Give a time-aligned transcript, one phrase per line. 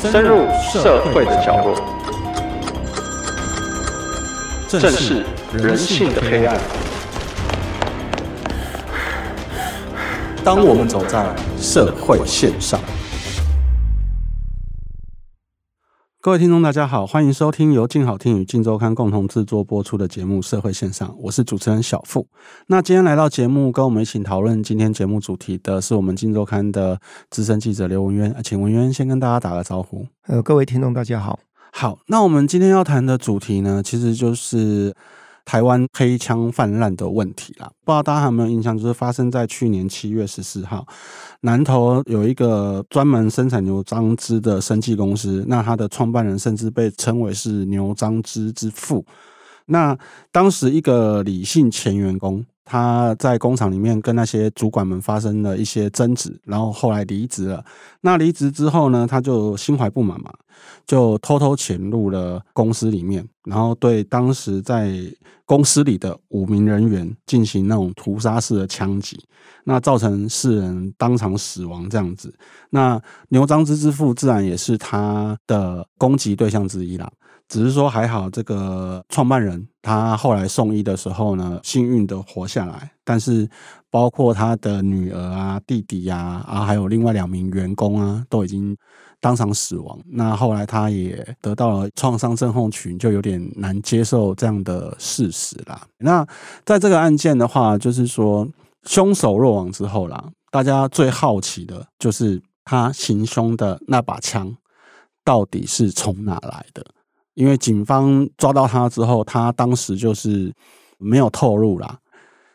[0.00, 1.74] 深入社会的角落，
[4.68, 6.56] 正视人性的黑暗。
[10.44, 11.26] 当我们走在
[11.60, 12.78] 社会线上。
[16.20, 22.26] 各位听众，大家好，欢迎收听由静好听与静周刊共同制作播出的节目《社会线上》，我是主持人小付。
[22.66, 27.00] 那今天来到节目，跟我们一起讨论今天节目主题的是我们静周刊的
[27.30, 30.08] 资深记者刘文渊，请文渊先跟大家打个招呼。
[30.26, 31.38] 呃，各位听众，大家好。
[31.70, 34.92] 好，那我们今天要谈的主题呢，其实就是。
[35.48, 38.76] 台湾黑枪泛滥的问题啦，不知道大家有没有印象？
[38.76, 40.86] 就是发生在去年七月十四号，
[41.40, 49.02] 南投有一个专门生产牛樟芝的生技公司，那它的创办人甚至被称为是牛樟芝之父。
[49.64, 49.96] 那
[50.30, 52.44] 当时一个李姓前员工。
[52.70, 57.64] 他在工厂里面跟那些主管们发生了一些争执，然后后来离职了。
[58.02, 60.30] 那离职之后呢，他就心怀不满嘛，
[60.86, 64.92] 就偷偷潜入了公司里面，然后对当时在
[65.46, 69.18] 公司里的五名人员进行那种屠杀式的枪击，
[69.64, 72.30] 那造成四人当场死亡这样子。
[72.68, 73.00] 那
[73.30, 77.10] 牛樟芝之父自然也是他的攻击对象之一啦。
[77.48, 82.90] 只是说还好，这个创办人他后来送医的时候呢，幸运的活下来。
[83.04, 83.48] 但是
[83.90, 88.76] 包括他的女儿啊、弟弟呀，啊，还有另外两名员工啊，都已经
[89.18, 89.98] 当场死亡。
[90.10, 95.80] 那后来他也得到了创伤症候群，就有点难接受这样的事实啦。
[95.96, 96.26] 那
[96.66, 98.46] 在这个案件的话，就是说
[98.82, 104.54] 凶手落网之后啦，大家最好奇的就是他行凶的那把枪
[105.24, 106.84] 到底是从哪来的？
[107.38, 110.52] 因为警方抓到他之后，他当时就是
[110.98, 111.96] 没有透露啦。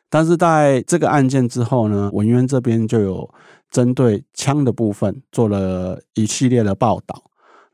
[0.10, 3.34] 但是在这个案件之后呢，文渊这边就有
[3.72, 7.24] 针对枪的部分做了一系列的报道。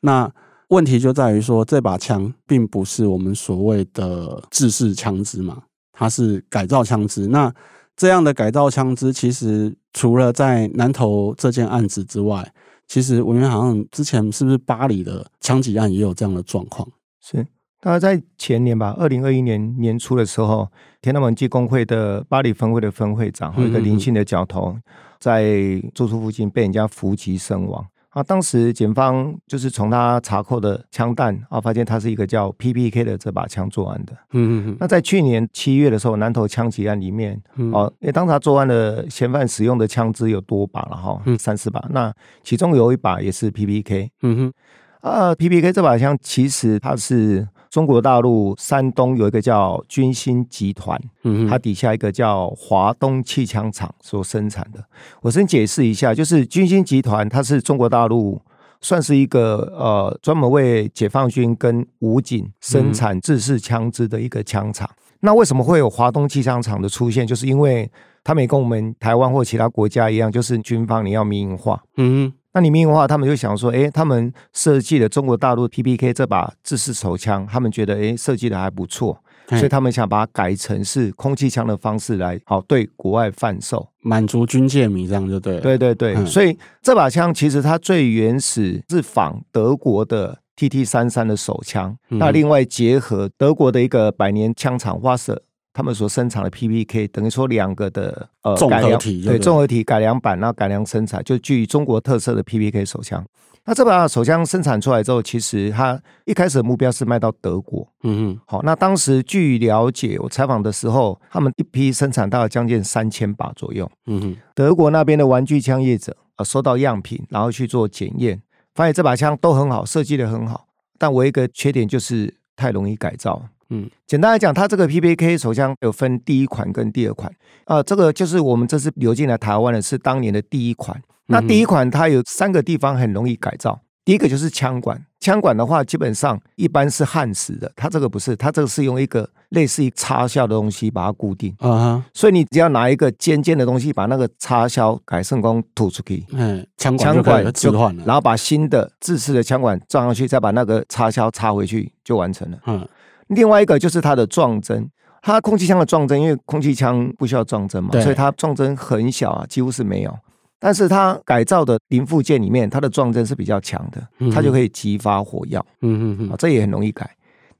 [0.01, 0.31] 那
[0.67, 7.25] 问题就在于说，这把枪并不是我们所谓的制式枪支嘛，它是改造枪支。
[7.25, 7.51] 那
[7.97, 12.53] 这样的改造枪支，其实除了在南投这件案子之外，
[12.88, 16.88] 其实文渊好像之前是不是巴黎的枪击案也有这样的状况？
[17.22, 17.46] 是，
[17.81, 20.69] 大概在前年吧，二零二一年年初的时候，
[21.02, 24.78] 天安门技工会的巴黎分会的分会长和一个林姓的角头，
[25.19, 27.85] 在住处附近被人家伏击身亡。
[28.09, 34.13] 啊，当时警方就是从他查扣的枪弹啊，发现他是一个叫 PPK 的这把枪作案的。
[34.31, 34.78] 嗯嗯嗯。
[34.79, 37.40] 那在去年七月的时候，南投枪击案里面，
[37.72, 44.09] 哦，因为当他作案的嫌犯使用的枪支有多把了哈，三四把，那其中有一把也是 PPK。
[44.24, 44.53] 嗯哼。
[45.01, 54.83] 啊，PPK 这把枪其实它是中国大陆山东有一个叫军兴集团，嗯，它底下一个叫华东气枪厂所生产的。
[55.21, 58.41] 我先解释一下，就是军兴集团它是中国大陆
[58.81, 64.89] 算是一个呃专门为解放军跟武警生产制式枪支的一个枪厂。
[65.21, 67.25] 那为什么会有华东气枪厂的出现？
[67.25, 67.89] 就是因为
[68.23, 72.33] 他们也跟我们台湾或其他国家一样，就是军方你要民营化，嗯。
[72.53, 85.61] 那里面的话，他们就想说，哎，他们设计了中国大陆 PPK 这把制式手枪，他们觉得，哎，设计的还不错，所以他们想把它改成是空气枪的方式来，好对国外贩售，满足军舰迷这样就对了。
[85.61, 95.43] 对对对，嗯、所以这把枪其实它最原始是仿德国的 TT 三三的手枪，嗯、那另外结合德国的一个百年枪厂花舍。
[95.79, 103.25] 他们所生产的 PPK 等于说两个的呃综合体，对综合体改良版，然后改良生产，就具中国特色的 PPK 手枪。
[103.63, 107.88] 那这把手枪生产出来之后，其实它一开始的目标是卖到德国。
[108.03, 108.40] 嗯嗯。
[108.45, 113.90] 好，那当时据了解，我采访的时候，他们一批生产大概将近三千把左右。
[114.07, 114.35] 嗯哼。
[114.53, 118.41] 德国那边的玩具枪业者啊，收到样品，然后去做检验，
[118.75, 120.67] 发现这把枪都很好，设计的很好，
[120.97, 123.41] 但唯一一个缺点就是太容易改造。
[123.69, 127.31] 嗯，简单来讲，它这个 PPK 手枪有分第一款跟第二款。
[127.66, 131.00] 啊、呃，这个就是我们这次流进来台湾的是当年的第一款。
[131.28, 141.55] 那第一款它有三个地方很容易改造，第一个就是枪管，枪管的话基本上一般是焊死的，它这个不是，它这个是用一个类似于插销的东西把它固定。
[141.59, 152.88] 啊哈，所以你只要拿一个尖尖的东西把那个插销改成功吐出去，嗯，枪枪管就置换了，然后把新的制式的枪管装上去，再把那个插销插回去就完成了，嗯。
[153.29, 154.87] 另外一个就是它的撞针，
[155.23, 160.16] 它空气枪的撞针，因为空气枪不需要撞针嘛，所以它撞针很小啊，几乎是没有。
[160.59, 165.66] 但是它改造的零附件里面，它的撞针是比较强的，它就可以激发火药。
[165.81, 167.09] 嗯嗯嗯，这也很容易改。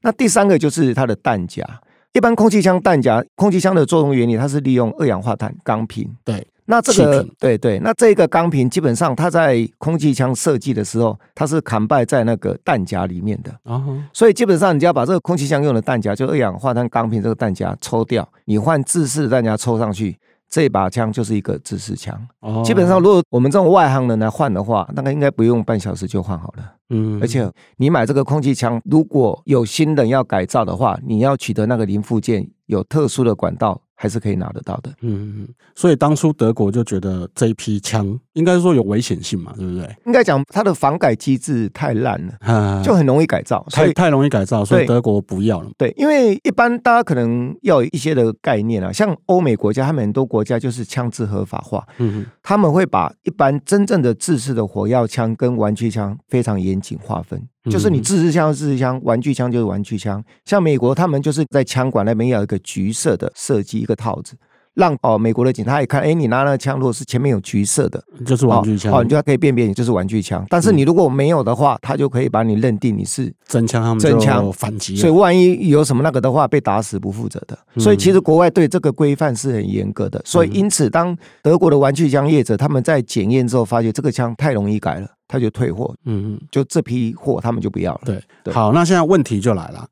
[0.02, 1.64] 那第三个就是它的弹夹，
[2.12, 6.06] 一般空气枪弹夹，空气枪的作用原理，它是利用二氧化碳钢瓶。
[6.24, 6.46] 对。
[6.70, 13.52] 那这个对对，那这个钢瓶基本上它在空气枪设计的时候，它是砍败在那个弹夹里面的。
[13.64, 20.16] 哦，所以基本上你就要把这个空气枪用的弹夹，就二氧化碳钢瓶这个弹夹抽掉，你换自式的弹夹抽上去。
[20.52, 26.72] 这把枪就是一个自式枪，哦、基本上如果我们这种外行人来换的话，那个应该不用半小时就换好了。
[26.88, 33.80] 嗯，而且你买这个空气枪，如果有新人要改造的话，你要取得那个零附件，有特殊的管道。
[34.02, 39.94] 还是可以拿得到的，嗯，所以当初德国就觉得这一批枪应该说有危险性嘛，对不对？
[40.06, 45.70] 应该讲它的防改机制太烂了，嗯、就很容易改造，太太容易改造，所以德国不要了。
[45.76, 57.46] 对，因为一般大家可能要有一些的概念啊，像欧美国家，他们很多国家就是枪支合法化，嗯哼，他们会把一般真正的制式的火药枪跟玩具枪非常严谨划分。
[57.64, 60.24] 就是你自制枪是自制枪，玩具枪就是玩具枪。
[60.44, 64.34] 像美国，他们就是在枪管那边要有一个橘色的设计，一个套子，
[64.74, 70.44] 让哦美国的警察一看，哎，你拿那个枪，如果是前面有橘色的，就是玩具枪，哦，你就可以辨别你就是玩具枪。
[70.48, 74.96] 但是你如果没有的话，他就可以把你认定你是真枪，他们真枪反击。
[74.96, 77.58] 所以万一有什么那个的话，被打死不负责的。
[77.78, 80.20] 所以其实国外对这个规范是很严格的。
[80.24, 85.08] 所以因此，当德国的玩具枪业者他们在检验之后，发觉这个枪太容易改了。
[85.32, 88.00] 他就退货，嗯嗯，就这批货他们就不要了。
[88.04, 89.86] 对，对好，那现在问题就来了，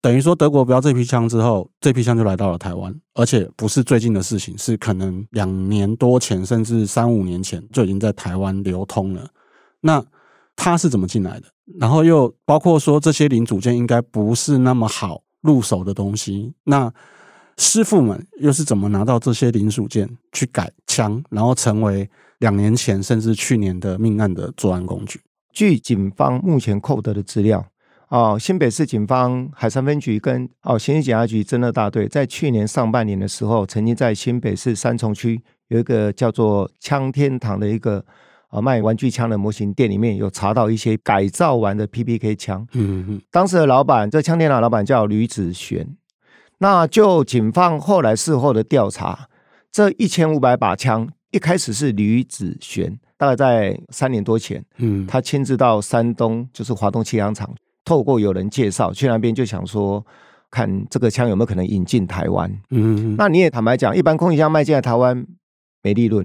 [0.00, 9.28] 等于说德国不要这批枪之后，这批枪就来到了台湾，而且不是最近的事情，是可能两年多前，甚至三五年前就已经在台湾流通了。
[9.80, 10.04] 那
[10.56, 11.46] 它是怎么进来的？
[11.78, 16.92] 然后又包括说这些零组件应该不是那么好入手的东西，那
[17.56, 22.08] 师傅们又是怎么拿到这些零组件去改枪，然后成为？
[22.38, 25.20] 两年前甚至去年的命案的作案工具，
[25.52, 27.66] 据警方目前扣得的资料，
[28.08, 38.02] 哦，新北市警方海山分局跟哦刑事警察局侦二大队在去年上半年的时候，曾经在新北市三重区有一个叫做“枪天堂”的一个
[38.48, 42.66] 啊卖玩具枪的模型店里面有查到一些改造完的 PPK 枪。
[42.72, 45.96] 嗯嗯，当时的老板，这枪天堂老板叫吕子璇。
[46.58, 49.28] 那就警方后来事后的调查，
[49.70, 51.08] 这一千五百把枪。
[51.30, 57.54] 一开始是吕子璇，大概在三年多前，嗯，他亲自到山东，就是华东气象厂，
[57.88, 60.04] 透过有人介绍去那边，就想说
[60.50, 62.54] 看这个枪有没有可能引进台湾。
[62.68, 65.26] 嗯，那你也坦白讲，一般空气枪卖进来台湾
[65.82, 66.22] 没利润，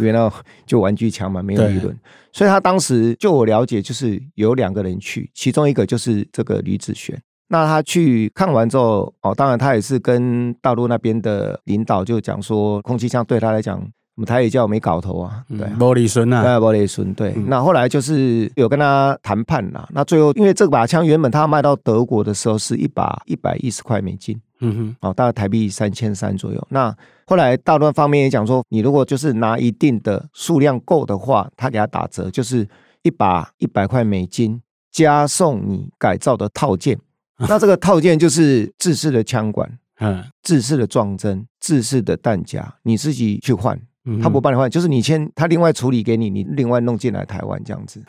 [0.00, 0.28] 因为呢
[0.66, 1.96] 就玩具枪嘛，没有利润，
[2.32, 7.16] 所以他当时就我了解，就是有两个人去，其中一个就是这个吕子璇。
[7.48, 13.88] 那他去看完之后，哦，当然他也是跟大陆那边的领导就讲说，空气枪对他来讲。
[14.16, 17.32] 我们台语叫没搞头啊，对，玻璃孙啊，对，玻璃孙，对。
[17.36, 26.66] 嗯、那后来就是有跟他谈判啦，那最后因为这把枪原本他卖到德国的时候是一把一百一十块美金，嗯哼，哦，大概台币三千三左右。
[26.70, 26.94] 那
[27.26, 32.68] 后来大陆方面也讲说，你如果就是拿一定的数量够的话，他给他打折，就是
[33.02, 34.60] 一把一百块美金
[34.92, 36.96] 加送你改造的套件。
[37.48, 39.68] 那这个套件就是制式的枪管，
[39.98, 43.76] 嗯，制式的撞针，制式的弹夹，你自己去换。
[44.22, 48.02] 他不帮你换，就是你先，他另外处理给你，你另外弄进来台湾这样子。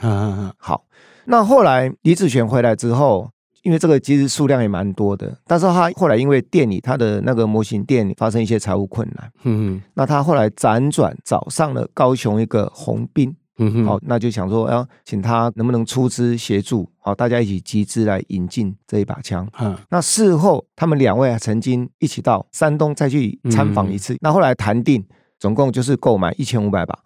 [0.58, 0.84] 好，
[1.24, 3.30] 那后来李子璇回来之后，
[3.64, 19.48] 因为这个其实数量也蛮多的，但是他后来因为店里他的那个模型店里发生一些财务困难，嗯嗯，那他后来辗转找上了高雄一个红兵，嗯哼，好，那就想说要请他能不能出资协助，好，大家一起集资来引进这一把枪。
[19.62, 25.02] 嗯，那事后他们两位还曾经一起到山东再去参访一次，那后来谈定。
[25.40, 26.98] 总共就是购买一千五百把，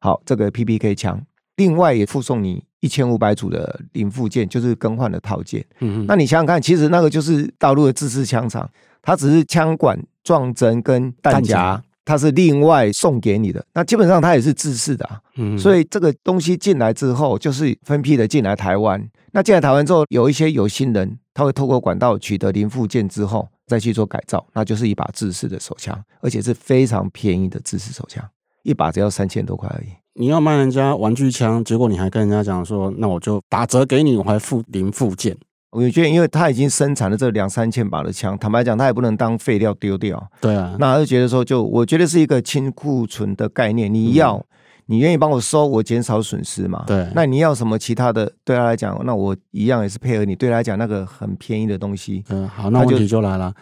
[0.00, 1.20] 好，这个 PPK 枪，
[1.56, 5.64] 另外也附送你一千五百组的零附件，就是更换的套件。
[5.80, 8.68] 嗯嗯，那你想想看，其实那个就是大陆的自制枪厂，
[9.02, 13.64] 它只是枪管、撞针跟弹夹，它是另外送给你的。
[13.74, 15.20] 那基本上它也是自制的啊。
[15.36, 19.08] 嗯，所以这个东西进来之后，就是分批的进来台湾。
[19.32, 23.48] 那进来台湾之后，有一些有心人，他会透过管道取得零附件之后。
[23.68, 28.26] 再去做改造，那就是一把制式的手枪，而且是非常便宜的制式手枪，
[28.62, 29.88] 一把只要三千多块而已。
[30.14, 35.36] 你要卖人家玩具枪，结果你还跟人家讲说，那我就打折给你，我还付零附件。
[35.70, 40.30] 我觉得，因为他已经生产了这两三千把的枪，坦白讲，他也不能当废料丢掉。
[40.40, 44.42] 对啊，那他就觉得说，就我觉得是一个清库存的概念，你要。
[44.88, 46.82] 嗯你愿意帮我收，我减少损失嘛？
[46.86, 47.06] 对。
[47.14, 48.32] 那你要什么其他的？
[48.42, 50.34] 对他来讲，那我一样也是配合你。
[50.34, 52.24] 对他来讲，那个很便宜的东西。
[52.30, 53.52] 嗯，好，那问题就来了。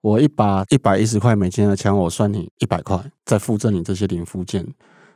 [0.00, 4.64] 我一把一百一十块美金的枪，我算你一百块，再附赠你这些零附件。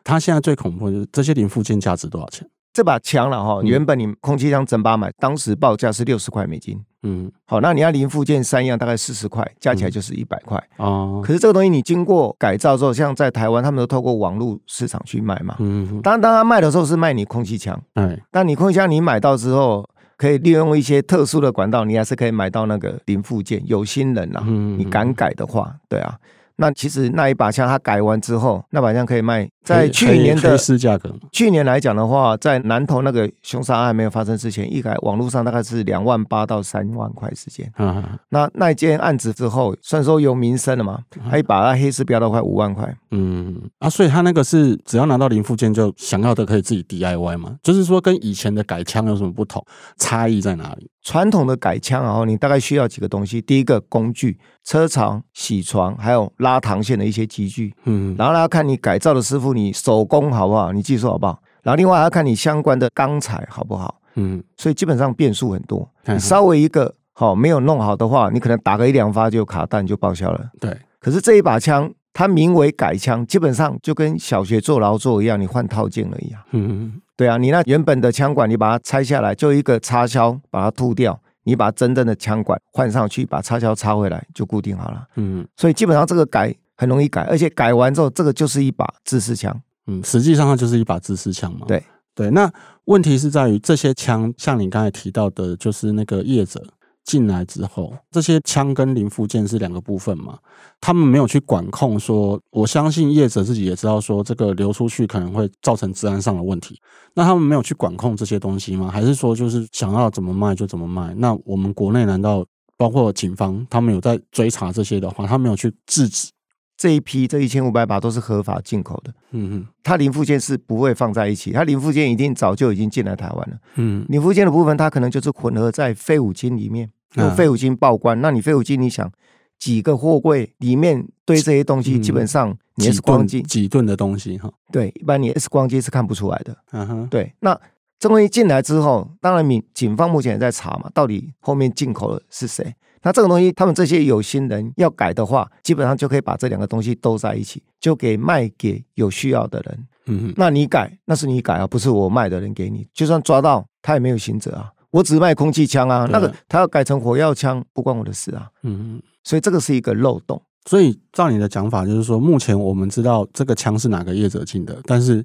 [0.02, 2.48] 他现在最恐怖的就是这些零附件价值多少钱？
[2.72, 6.80] 这把枪了哈，原本你空气枪整把买，嗯、当时报价是六十块美金。
[7.02, 10.56] 嗯，好，那你要零附件三样，大概四十块，加起来就是一百块。
[10.76, 15.56] 哦、嗯，可是这个东西你经过改造之后，像在台湾，他们都透过网络市场去卖嘛。
[15.58, 17.80] 嗯，当当他卖的时候是卖你空气枪。
[17.94, 23.62] 哎，但你空气枪你买到之后，可以利用一些特殊的管道，你还是可以买到那个零附件。
[23.66, 26.16] 有心人啊，嗯、你敢改的话，对啊。
[26.60, 31.10] 那其实那一把枪它改完之后，那把枪可以卖在去年的市价格。
[31.32, 37.72] 去年来讲的话，在南投那个凶杀案还没有发生之前，一改网络上大概是两万八到三万块之间。
[37.76, 41.00] 啊，那那件案子之后，虽然说有名声了嘛，
[41.30, 42.94] 他一把它黑市飙到快五万块。
[43.10, 47.56] 嗯啊，所以他那个是只要拿到零附件就想要的可以自己 DIY 嘛？
[47.62, 49.64] 就是说跟以前的改枪有什么不同？
[49.96, 50.90] 差异在哪里？
[51.02, 53.40] 传统的改枪，然后你大概需要几个东西。
[53.40, 57.74] 第一个工具，车床、铣床，还有拉膛线的一些机具。
[57.84, 61.42] 嗯，然后呢，要看你改造的师傅，你手工好不好，你技术好不好。
[61.62, 64.00] 然后另外还要看你相关的钢材好不好。
[64.16, 65.88] 嗯，所以基本上变数很多。
[66.06, 70.50] 你稍微一个好没有弄好的话，你可能打个一两发就卡弹就报销了。
[70.60, 70.76] 对。
[70.98, 76.44] 可是这一把枪，它名为改枪，基本上就跟小学做劳作一样，你换套件而已啊。
[76.50, 77.00] 嗯。
[77.20, 85.06] 对啊，你那原本的枪管，你把它拆下来，就一个插销把它吐掉，你把真正的枪管换上去，把插销插回来就固定好了。
[85.16, 89.54] 嗯，所以基本上这个改很容易改，而且改完之后，这个就是一把自式枪。
[89.86, 91.66] 嗯，实际上它就是一把自式枪嘛。
[91.68, 91.84] 对
[92.14, 92.50] 对，那
[92.86, 96.64] 问题是在于这些枪，像你刚才提到的，就是那个业者。
[97.10, 100.38] 进来之后，这些枪跟零附件是两个部分嘛？
[100.80, 106.80] 他们没有去管控说，说我相信业者自己也知道，说这个流出去可能会造成治安上的问题。
[107.14, 108.88] 那他们没有去管控这些东西吗？
[108.88, 111.12] 还是说就是想要怎么卖就怎么卖？
[111.16, 116.30] 那我们国内难道包括警方他们有在追查这些的话，他没有去制止？
[116.76, 119.12] 这一批这一千五百把都是合法进口的。
[119.32, 123.56] 嗯哼，它零附件是不会放在一起，它零附件一定早就已经进来台湾了。
[123.74, 126.88] 嗯，零附件的部分它可能就是混合在废五金里面。
[127.14, 129.10] 用废五金报关，啊、那你废五金，你想
[129.58, 134.50] 几个货柜里面堆这些东西，基本上你 X 光机几吨的东西哈？
[134.72, 136.56] 对，一般你 X 光机是看不出来的。
[136.72, 137.32] 嗯哼，对。
[137.40, 137.58] 那
[137.98, 142.74] 这东西进来之后，当然警警方目前也在查嘛，到底后面进口的是谁？
[143.02, 149.86] 那这个东西，他们这些有心人要改的话，基本上就可以把这两个东西都在一起，就给卖给有需要的人。
[150.06, 152.86] 嗯哼，那你改，那是你改啊，不是我卖的人给你。
[152.94, 154.70] 就算抓到，他也没有刑责啊。
[154.90, 158.48] 我只卖空气枪啊，那个他要改成火药枪，不关我的事啊。
[158.62, 160.40] 嗯，所以这个是一个漏洞。
[160.66, 165.24] 所以照你的讲法，就是说，目前我们知道这个枪是哪个业者进的，但是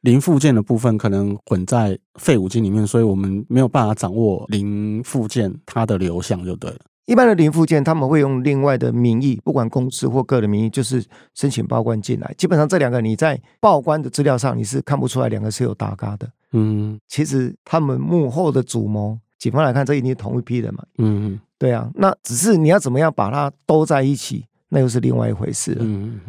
[0.00, 6.78] 零附件的部分可能混在废五金里面，所以我们没有办法掌握零附件它的流向，就对了。
[7.06, 11.04] 一般的零附件，他们会用另外的名义，不管公司或个人名义，就是
[11.34, 12.32] 申请报关进来。
[12.38, 16.30] 基本上这两个你在报关的资料上，你是看不出来两个是有搭嘎的。
[16.52, 20.84] 嗯，其实他们幕后的主谋，警方来看，这一定是同一批人嘛。
[20.98, 25.78] 嗯，对啊，那只是你要怎么样把它兜在一起，那又是另外一回事了。
[25.80, 26.20] 嗯，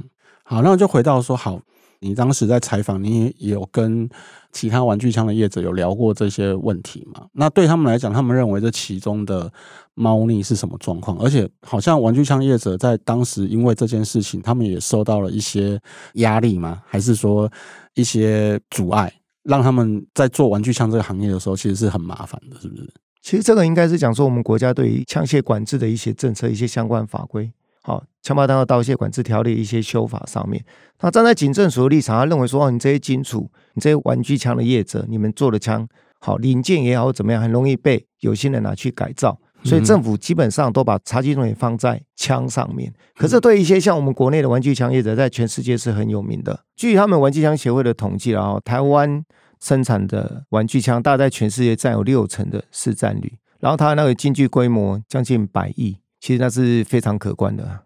[0.43, 1.61] 好，那我就回到说，好，
[2.03, 4.07] 你当时在采访，你也有跟
[4.51, 7.25] 其他玩具枪的业者有聊过这些问题嘛？
[7.31, 9.51] 那对他们来讲，他们认为这其中的
[9.95, 11.17] 猫腻是什么状况？
[11.17, 15.79] 而且，好像玩具枪业者在当时因为这件事情，他们也受到了一些
[16.15, 16.81] 压力吗？
[16.85, 17.49] 还是说
[17.95, 19.11] 一些阻碍？
[19.43, 22.89] 让他们在做玩具枪这个行业的时候，其实是很麻烦的，是不是？
[23.21, 27.49] 其实这个应该是讲说我们国家对于枪械管制的一些政策、一些相关法规，
[27.83, 30.63] 好，枪炮弹和刀械管制条例一些修法上面。
[31.01, 35.85] 那站在警政署的立场，他认为说，哦，你这些金属、你这些玩具枪的业者，你们做的枪，
[36.19, 39.37] 好，零件也好怎么样，很容易被有心人拿去改造。
[39.65, 46.65] 所以政府基本上都把查缉重点放在枪上面，可是对一些像我们国内的玩具枪业者，在全世界是很有名的。
[46.75, 49.23] 据他们玩具枪协会的统计，然后台湾
[49.61, 57.81] 生产的玩具枪，大概在全世界占有六成的市占率，然后它那个经济规模将近百亿，其实那是非常可观的。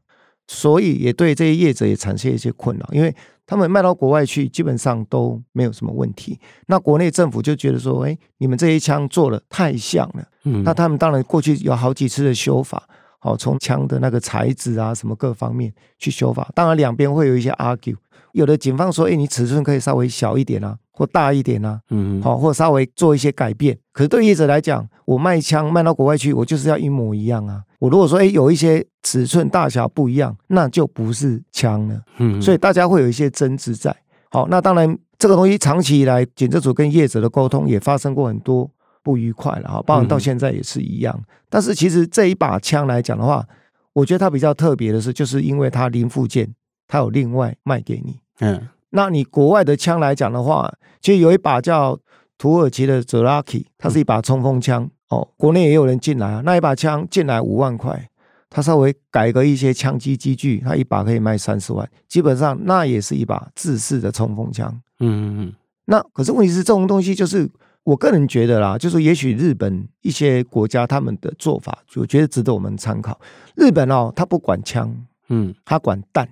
[0.45, 3.13] 所以也对这些业者也产生一些困扰，因为
[3.47, 6.39] 他们卖到国外去，基本上都没有什么问题。
[6.67, 10.23] 那国内政府就觉得说，哎，你们这些枪做的太像了。
[10.43, 16.47] 嗯，那他们当然过去有好几次的修法，好，从枪的那个材质啊，什么各方面去修法。
[16.53, 17.95] 当然两边会有一些 argue，
[18.37, 20.77] 有的警方说，哎，你尺寸可以稍微小一点啊。
[20.97, 23.77] 或大一点啊，嗯，好，或稍微做一些改变。
[23.93, 27.61] 可是对业者来讲，我卖枪卖到国外去，我就是要一模一样啊。
[27.77, 32.01] 我如果说，哎，有一些尺寸大小不一样，那就不是枪了。
[32.17, 33.95] 嗯，所以大家会有一些争执在。
[34.31, 38.67] 好，那当然这个东西长期以来，警政署跟业者的沟通也发生过很多
[39.03, 41.23] 不愉快了哈，包括到现在也是一样。
[41.47, 43.45] 但是其实这一把枪来讲的话，
[43.93, 46.51] 我觉得它比较特别的是，就是因为它零附件，
[46.87, 48.17] 它有另外卖给你。
[48.39, 48.67] 嗯。
[48.91, 51.99] 那你国外的枪来讲的话，其实有一把叫
[52.37, 58.09] 土耳其的 z e r a k i 它是一把冲锋枪哦，国内也有人进来啊，那一把枪进来五万块，
[58.49, 64.69] 它稍微改革一些枪机机具，它一把可以卖三十万，基本上那也是一把自式的冲锋枪。
[64.99, 65.53] 嗯嗯嗯。
[65.85, 67.49] 那可是问题是，这种东西就是
[67.83, 73.19] 我个人觉得啦，就是也许日本一些国家他们的做法，我觉得值得我们参考。
[73.55, 74.93] 日本哦，他不管枪，
[75.29, 76.27] 嗯，他管弹，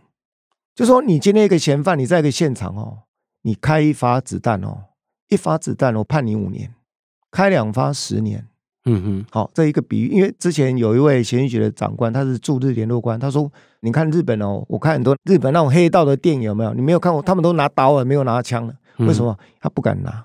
[0.75, 2.99] 就说你今天一个嫌犯，你在一个现场哦，
[3.43, 4.77] 你开一发子弹哦。
[5.29, 6.67] 一发子弹，我判你五年；
[7.31, 8.45] 开两发十年。
[8.87, 13.51] 嗯哼，好，这一个比喻，因为之前有一位刑事局的长官，他是驻日联络官，他说
[13.81, 16.71] ：“你看日本哦，我看很多日本那种黑道的电影有没有？
[16.75, 17.19] 你没有看过？
[17.23, 18.73] 他们都拿刀了，没有拿枪了。
[18.97, 19.35] 为什么？
[19.59, 20.23] 他不敢拿，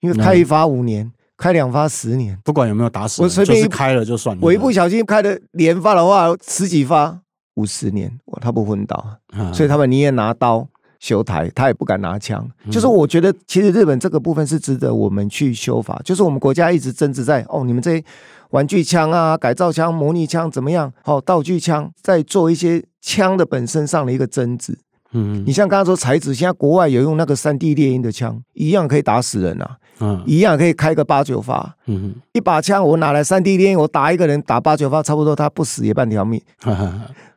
[0.00, 4.42] 因为开一发五年，开两发十年，不管有没有打死，我随便一开了就算了。
[4.42, 7.21] 我一不小心开的连发的话，十几发，
[7.54, 9.04] 五十年，他不昏倒，
[9.52, 10.68] 所以他们宁愿拿刀。”
[11.02, 12.48] 修台，他也不敢拿枪。
[12.70, 16.00] 就是我觉得，其实日本这个部分是值得我们去修法。
[16.04, 18.04] 就是我们国家一直争执在哦，你们这些
[18.50, 20.92] 玩具枪啊、改造枪、模拟枪怎么样？
[21.04, 24.78] 哦，道具枪在做一些枪的本身上的一个争执。
[25.10, 29.78] 嗯，你像刚刚说材质，现在国外有用那个三 D 猎鹰的枪，一样可以打死人啊。
[29.98, 31.74] 嗯，一样可以开个八九发。
[31.86, 36.40] 嗯，一把枪我拿来三 D 猎鹰，我打一个人打八九发，差不多他不死也半条命。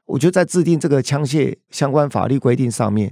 [0.05, 3.11] 我觉得在制定这个枪械相关法律规定上面。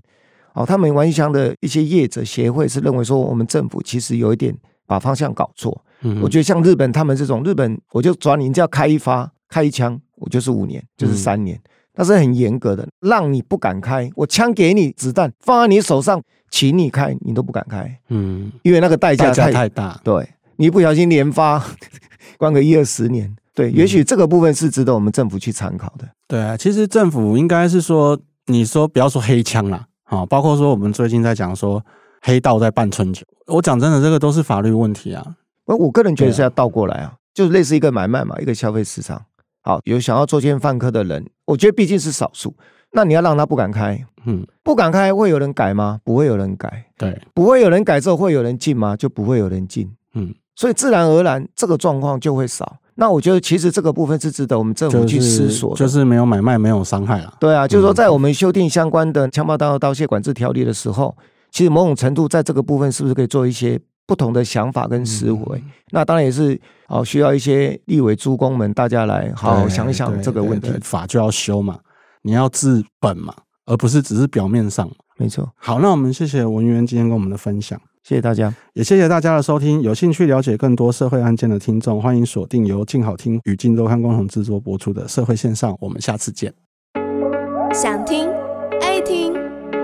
[0.54, 5.84] 哦，他们玩具枪的一些业者协会是认为说，我们政府其实有一点把方向搞错。
[6.02, 11.60] 嗯，我觉得像日本他们这种，日本我就抓你，你只要开一发开一枪，我就是五年，就是三年，
[11.96, 14.08] 那、嗯、是很严格的，让你不敢开。
[14.16, 16.22] 我枪给你，子弹放在你手上，
[16.52, 18.00] 请你开，你都不敢开。
[18.10, 20.00] 嗯，因为那个代价太，太大。
[20.04, 21.66] 对，你不小心连发，
[22.38, 23.36] 关个一二十年。
[23.54, 26.08] 对，也许这个部分是值得我们政府去参考的。
[26.28, 29.86] 对啊，其实政府应该是说，你说不要说黑枪啦。
[30.06, 31.84] 啊，包括说我们最近在讲说
[32.22, 35.36] 黑道在办春酒，我讲真的，这个都是法律问题啊。
[35.66, 39.20] 我我个人觉得是要倒过来啊，就是类似一个买卖嘛，一个消费市场。
[39.62, 42.54] 好，有想要作奸犯科的人，我觉得毕竟是少数，
[42.92, 46.00] 那你要让他不敢开，嗯，不敢开会有人改吗？
[46.04, 48.98] 不会有人改，对，不会有人改之后会有人进吗？
[48.98, 52.78] 就不会有人进，嗯，所以自然而然这个状况就会少。
[52.96, 57.34] 那我觉得其实这个部分是值得我们政府去思索的，就是没有买卖，没有伤害了。
[57.40, 61.16] 对啊，就是说在我们修订相关的枪炮弹药刀械管制条例的时候，
[61.52, 65.64] 其实某种程度在这个部分是不是可以做一些不同的想法跟思维？
[65.92, 70.72] 那当然也是哦，需要一些立委诸公们大家来好好想一想这个问题。
[70.82, 71.80] 法就要修嘛，
[72.22, 73.34] 你要治本嘛，
[73.66, 74.90] 而不是只是表面上。
[75.18, 75.50] 没错。
[75.56, 77.80] 好，那我们谢谢文渊今天跟我们的分享。
[78.04, 79.82] 谢谢大家，也谢谢大家的收听。
[79.82, 85.72] 有兴趣了解更多社会案件的听众，欢迎锁定由静好听与静周刊共同制作播出的《社会线上》。
[85.80, 86.54] 我们下次见。
[87.74, 88.30] 想听
[88.82, 89.34] 爱听，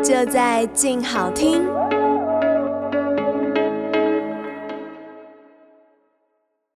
[0.03, 1.61] 就在静好听。